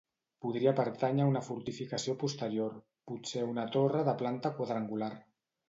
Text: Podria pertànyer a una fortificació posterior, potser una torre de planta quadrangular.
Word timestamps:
Podria 0.43 0.71
pertànyer 0.79 1.23
a 1.25 1.27
una 1.31 1.43
fortificació 1.47 2.17
posterior, 2.25 2.73
potser 3.13 3.47
una 3.53 3.69
torre 3.79 4.05
de 4.11 4.19
planta 4.25 4.55
quadrangular. 4.59 5.15